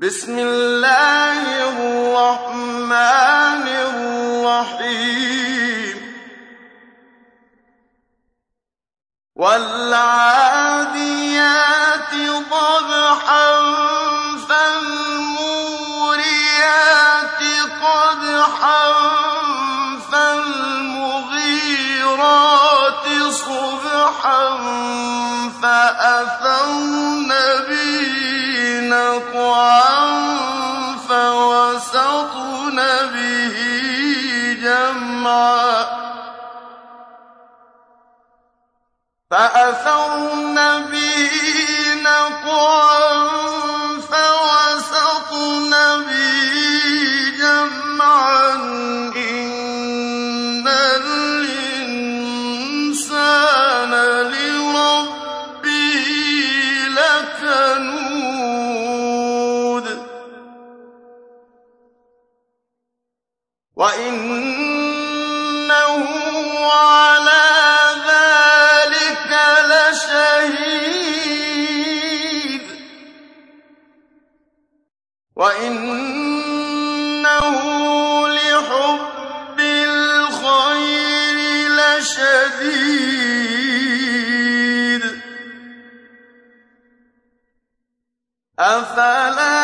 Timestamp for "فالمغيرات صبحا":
20.12-24.42